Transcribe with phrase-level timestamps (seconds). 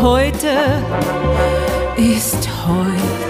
[0.00, 0.82] Heute
[1.96, 3.27] ist heute.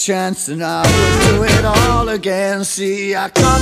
[0.00, 2.64] Chance, then I would do it all again.
[2.64, 3.59] See, I caught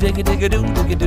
[0.00, 1.05] digga digga doo, digga doo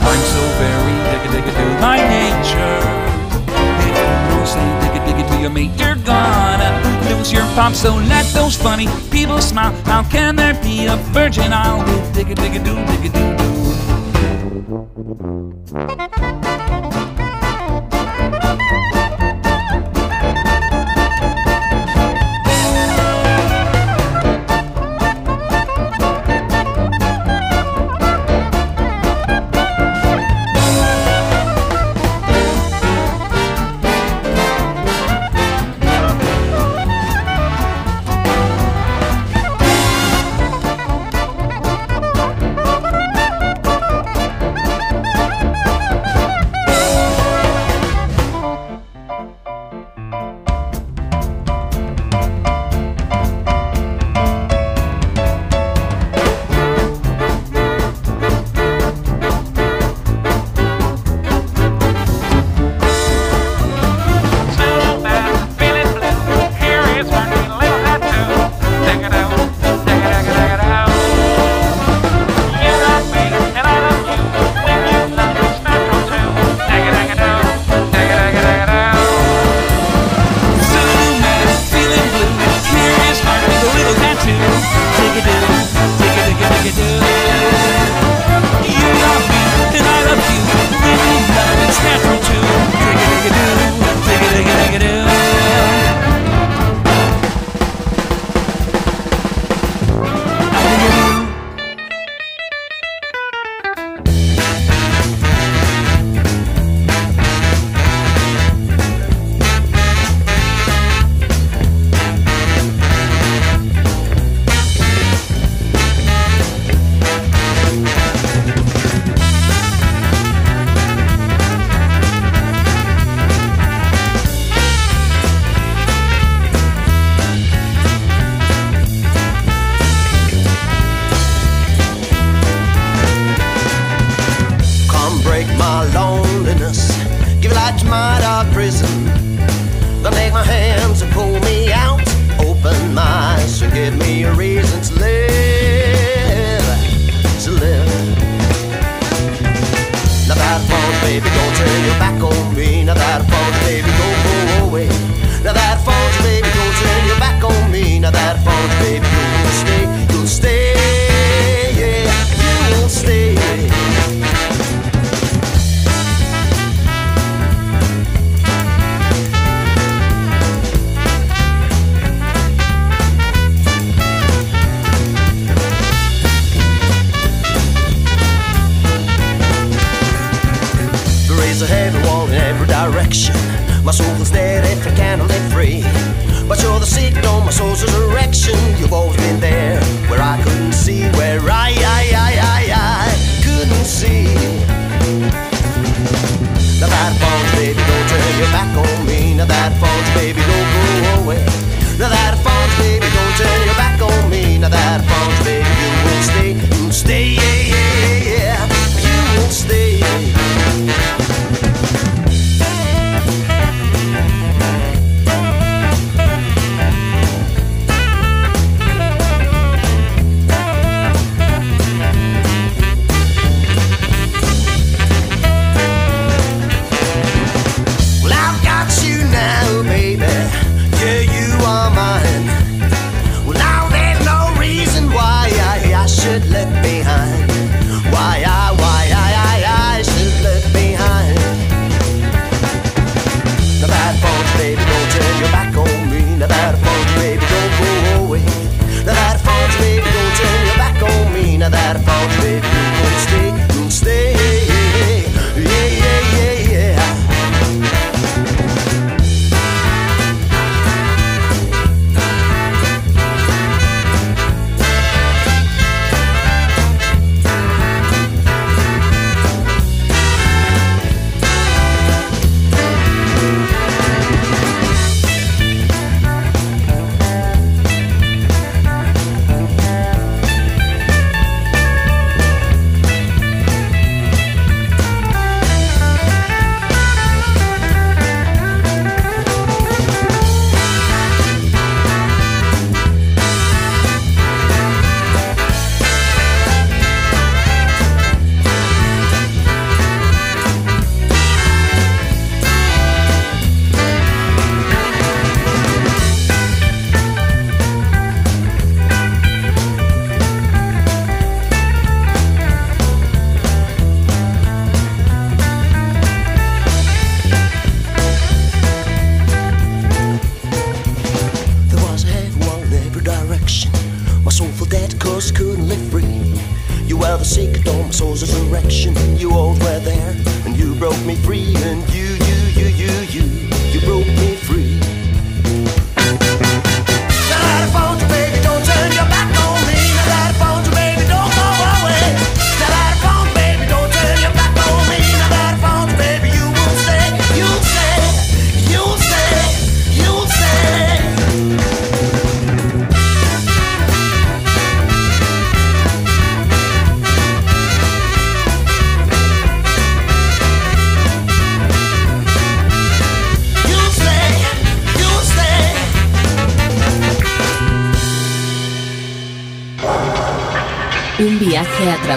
[0.00, 2.80] I'm so very digga-digga-doo by nature.
[3.80, 3.92] If you
[4.30, 6.70] don't say digga-digga to your mate, you're gonna
[7.10, 7.74] lose your pop.
[7.74, 9.72] So let those funny people smile.
[9.84, 13.44] How can there be a virgin isle with digga-digga-doo, digga-doo-doo?
[13.44, 13.63] break
[14.66, 14.88] Thank
[17.08, 17.13] you.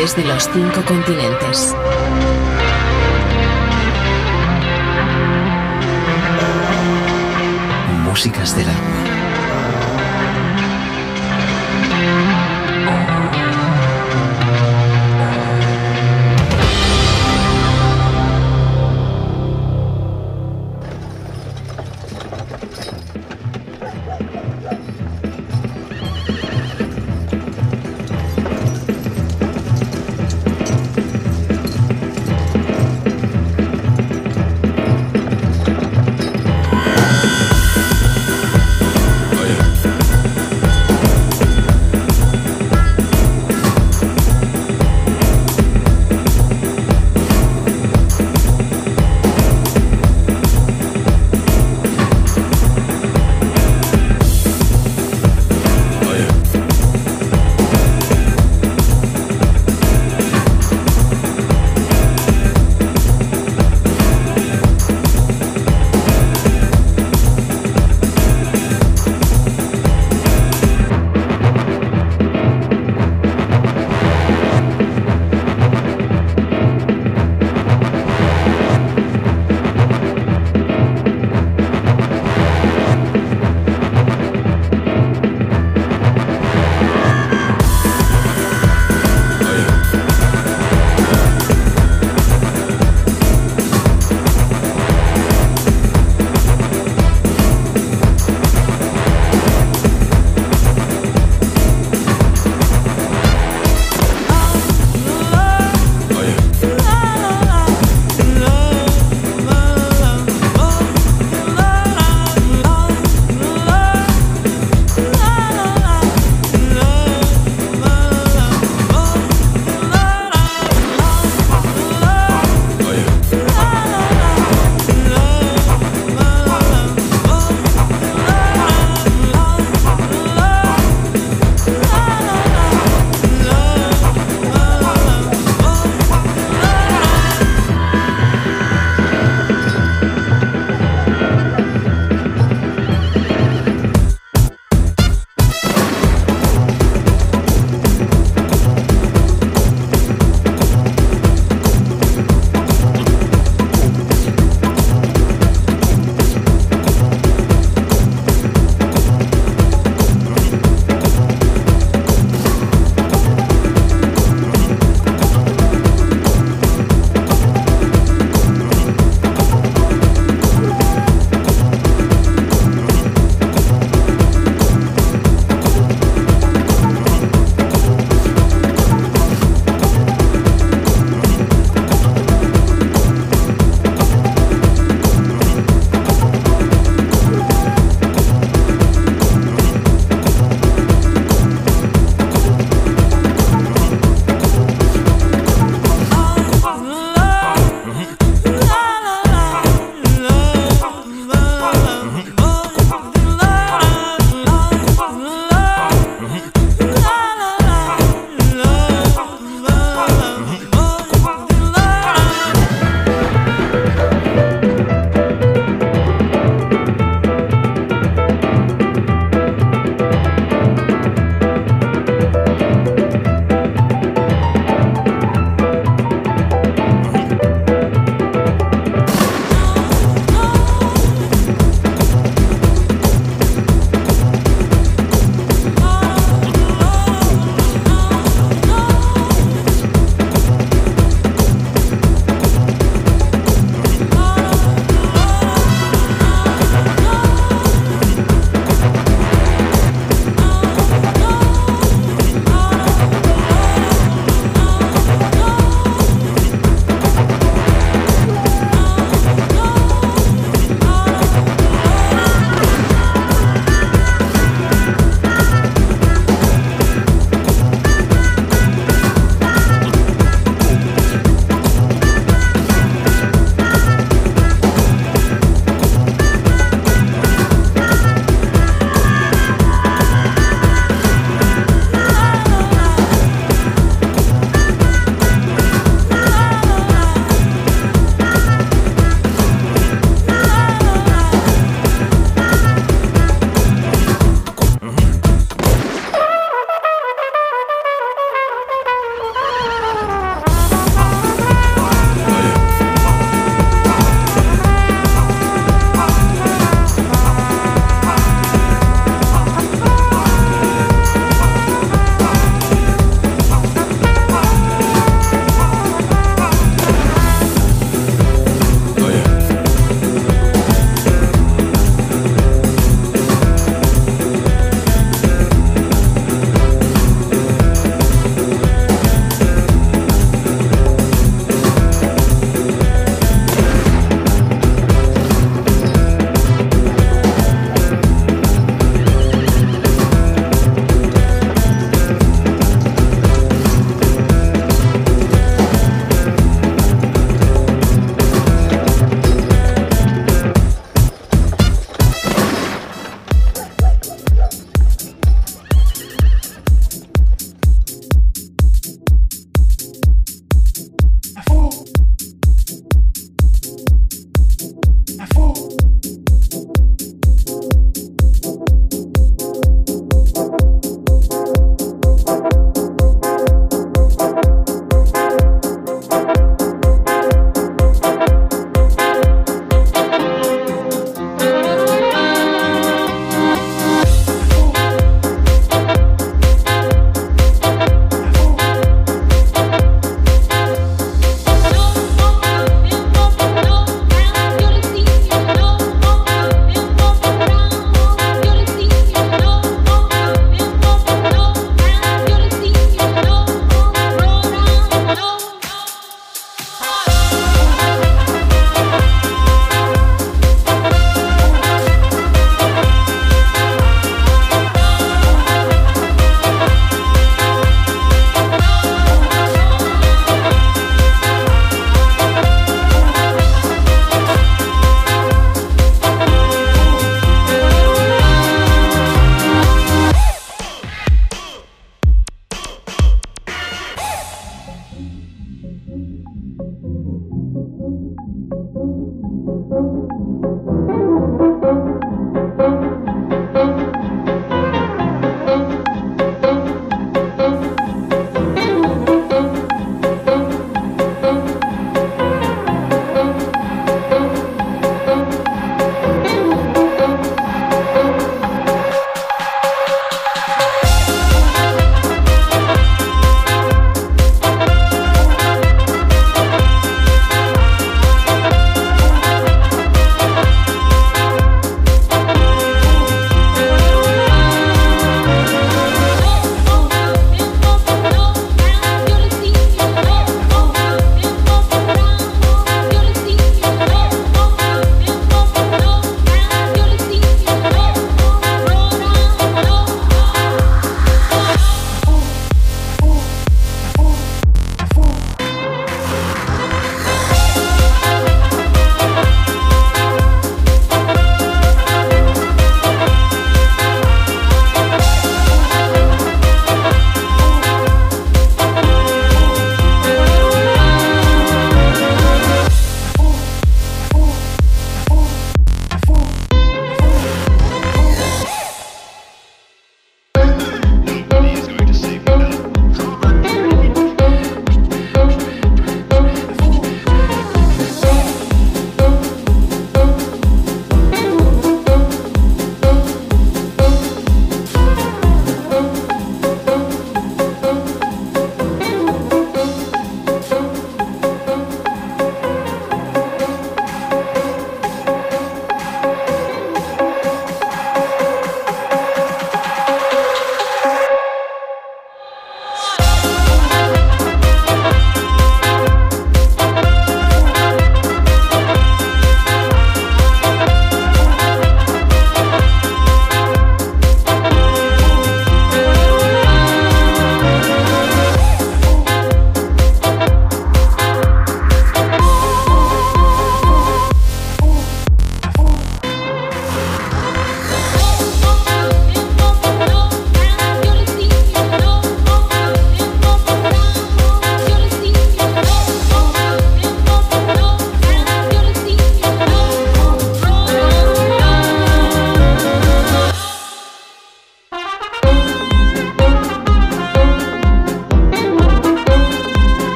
[0.00, 1.74] Través de los cinco continentes.
[8.04, 8.89] Músicas del agua.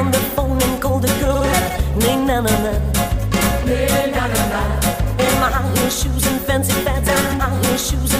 [0.00, 1.44] on the phone and call the girl.
[2.00, 2.72] Nay, na na na.
[3.66, 4.60] Nay, na na na.
[5.24, 8.19] In my high heel shoes and fancy pants and my high heel shoes.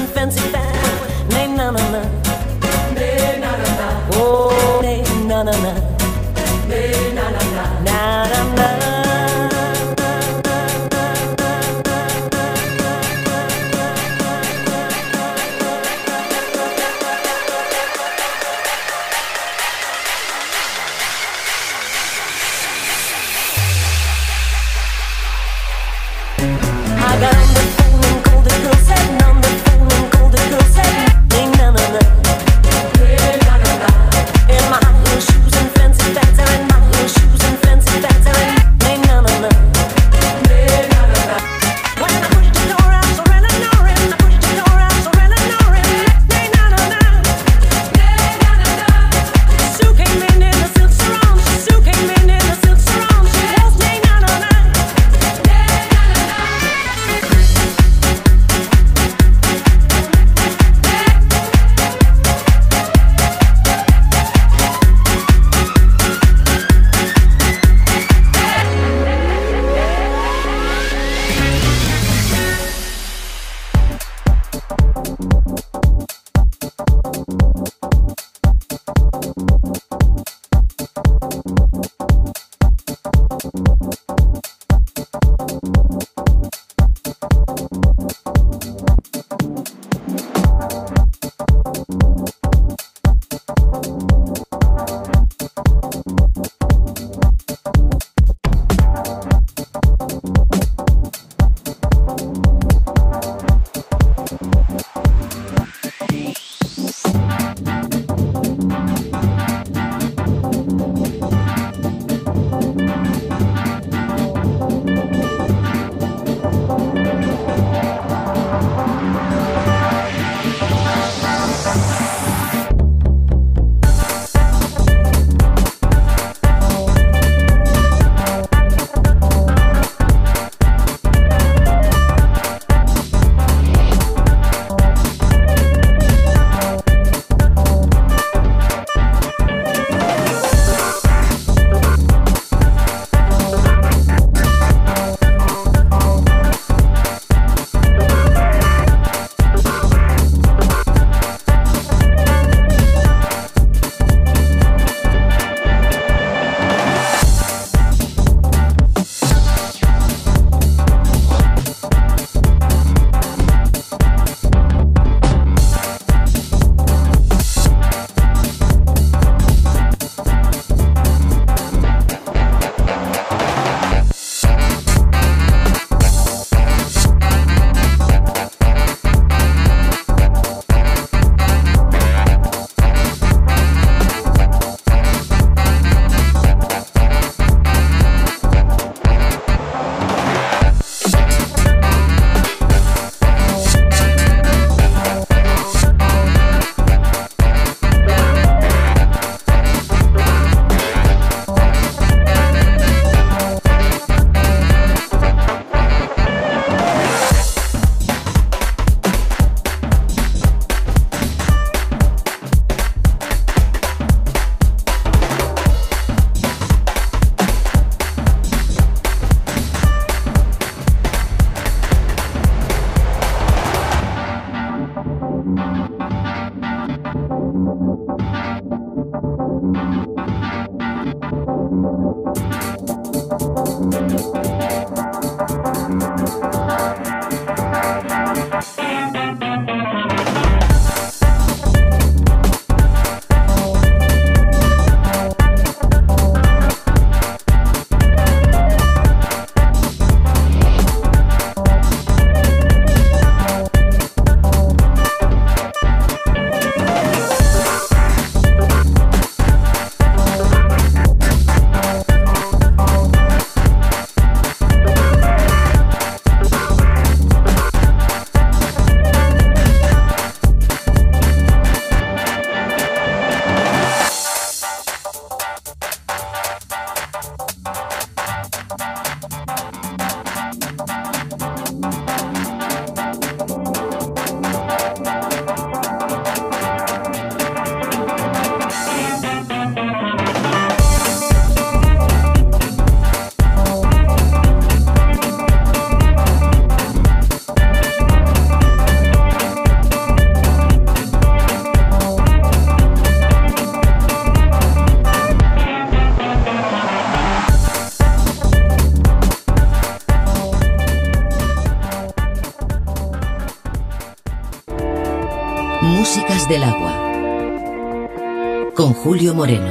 [319.33, 319.69] Moreno.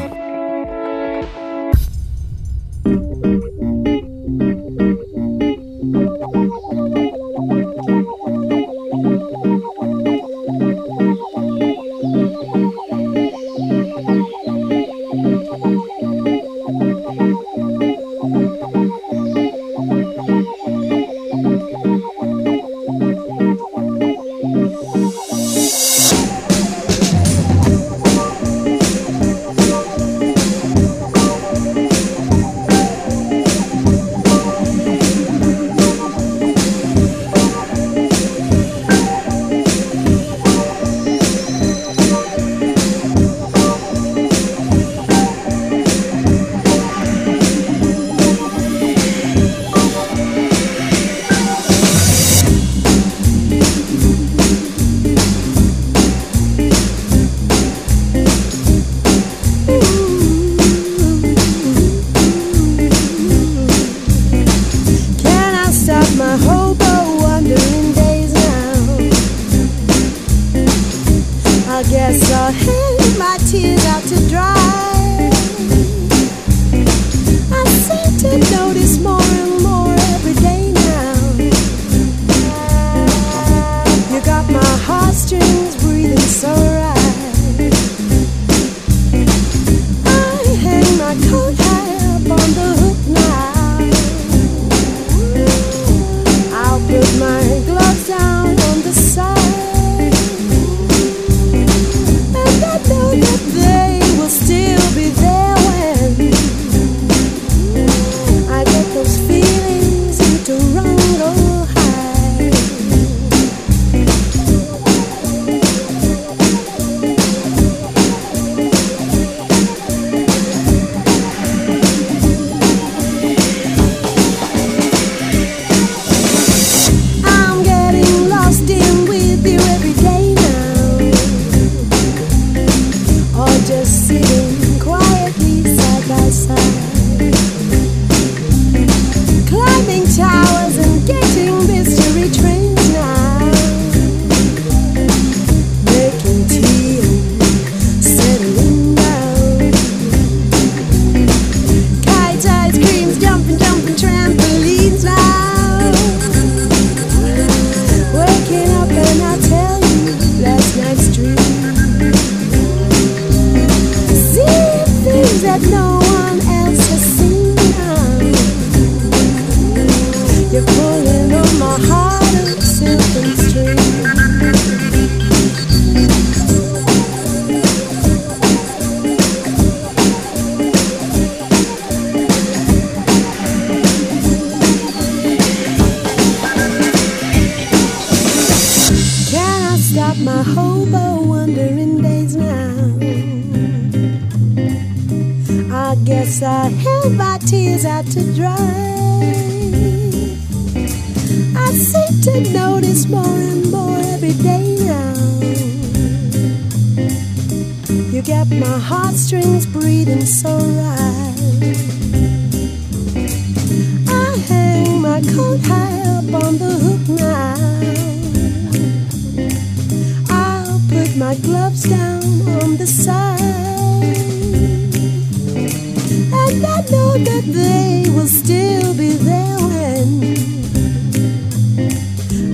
[227.26, 230.09] that they will still be there when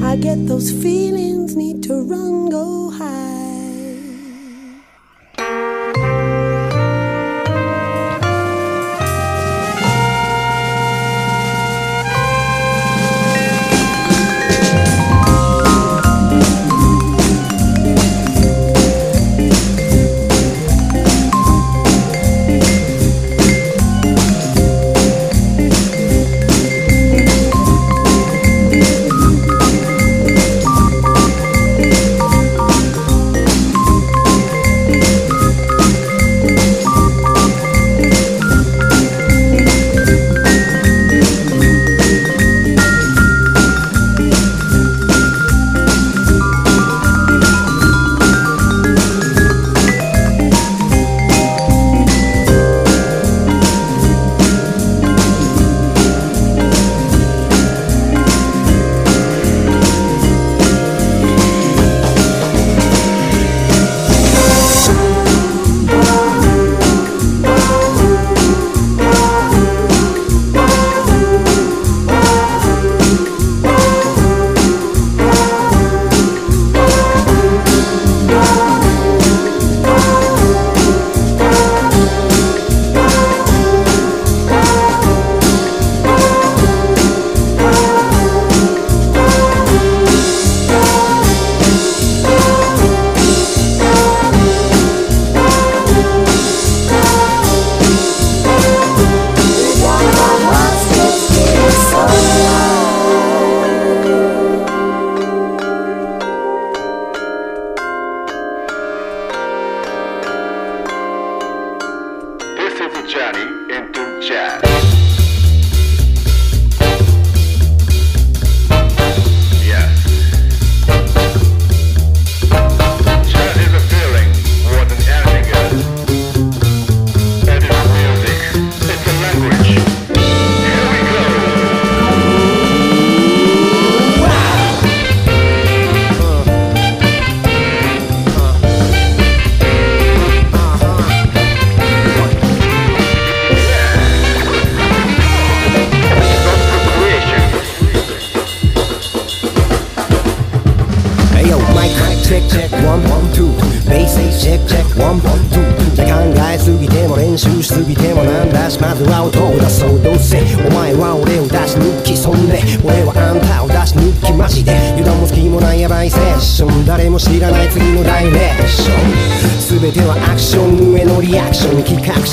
[0.04, 3.45] I get those feelings, need to run, go high.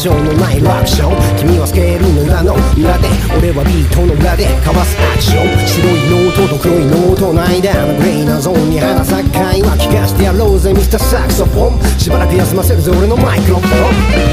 [0.03, 1.39] ションのないラッション。
[1.39, 3.07] 君はスケールの裏の裏で
[3.39, 5.47] 俺はビートの裏で交わすアクション。
[5.63, 12.01] 白いノートと黒いノートの間のグレイなゾーンに花咲く会話聞かしてやろうぜミスターサクソフォン。
[12.01, 14.32] しばらく休ませるぜ俺のマイクロフォン。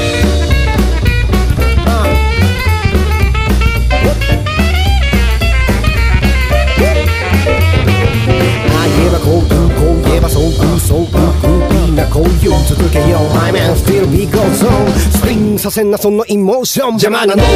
[15.70, 17.42] せんなそのイモーション邪魔なの。
[17.42, 17.48] が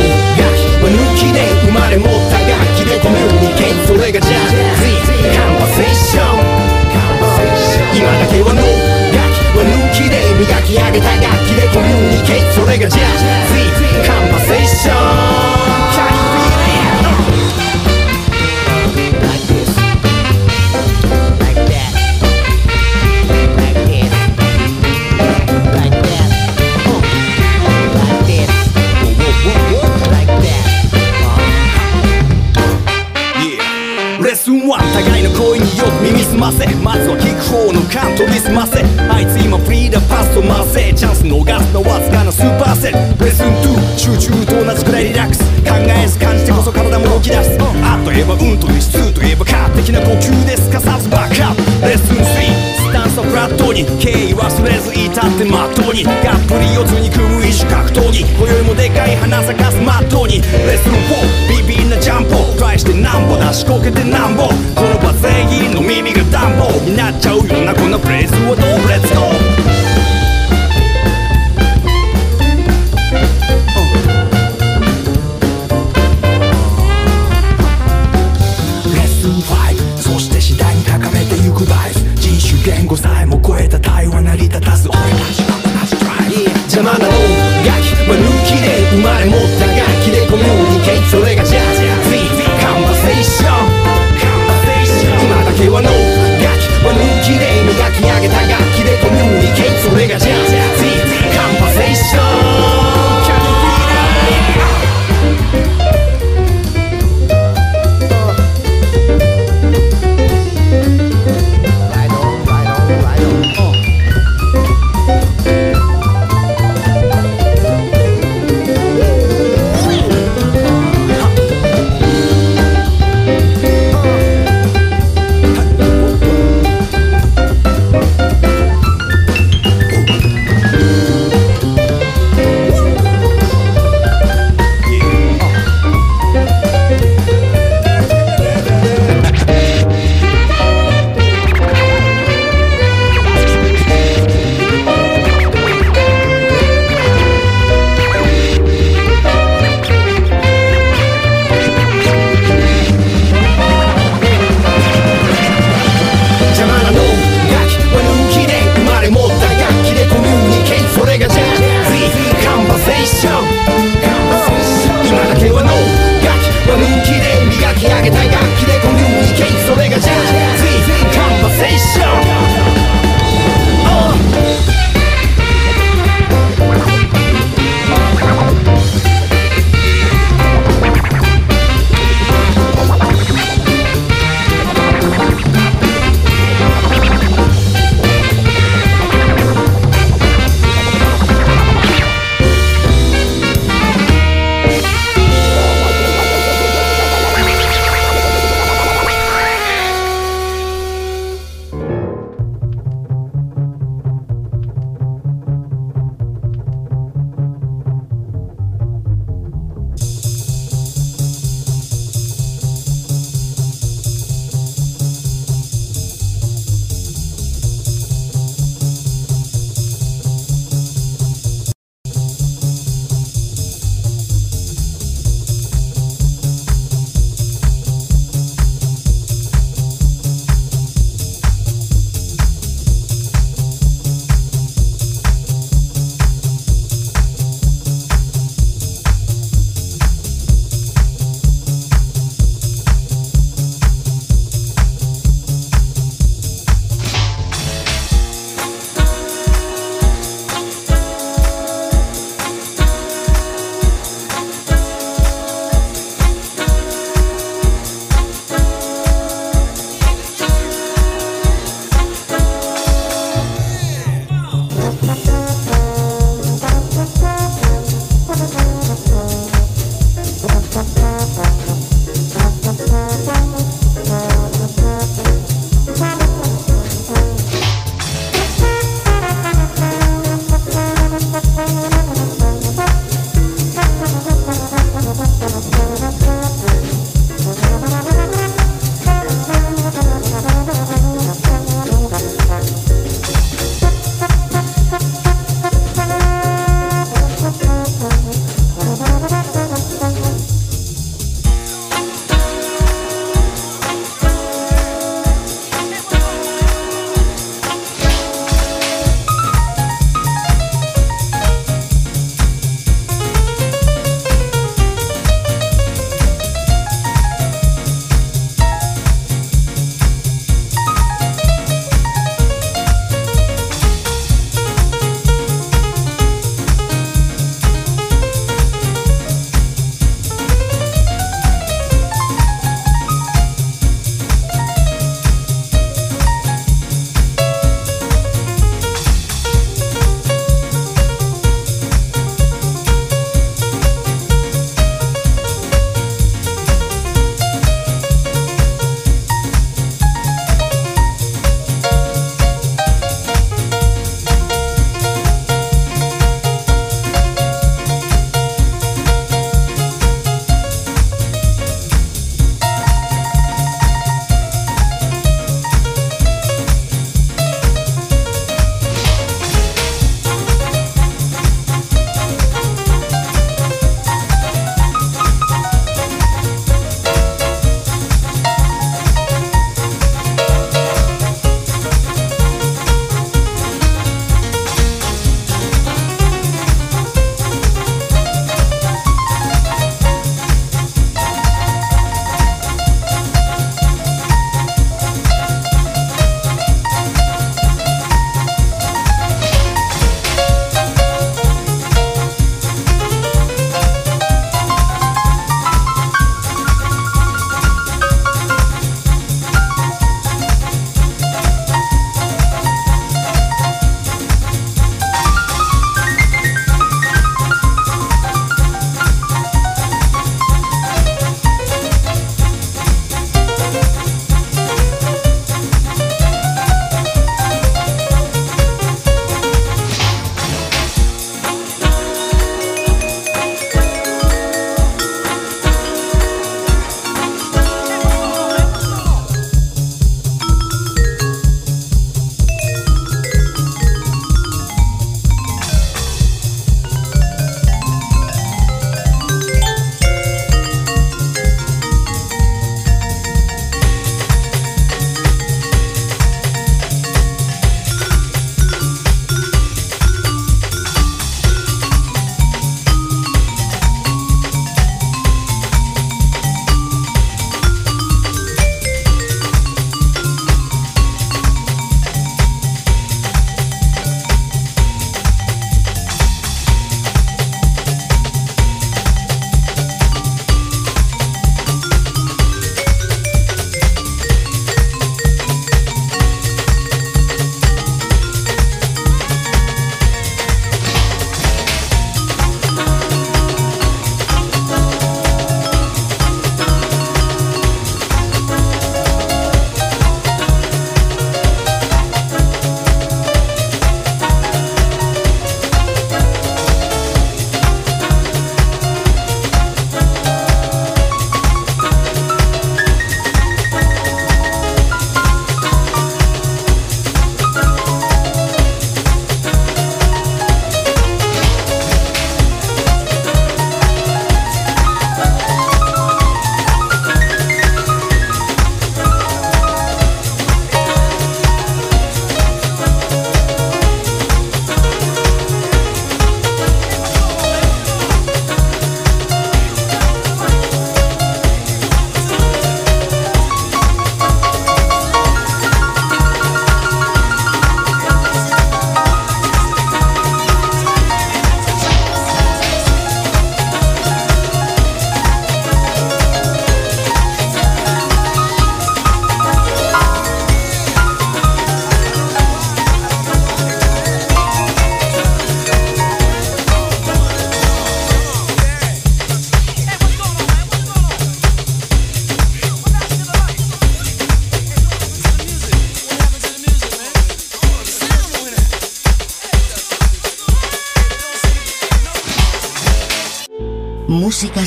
[0.81, 4.55] 無抜きで生まれ持った楽器でコミュニケートそれがジャズ
[5.37, 6.25] カンバセッション。
[7.97, 8.61] 今だけはの。
[8.61, 13.03] 楽器は抜きで磨き上げた楽器でコミュニケートそれがジャ
[13.49, 13.54] ズ
[60.63, 60.94] Es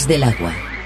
[0.08, 0.77] del agua.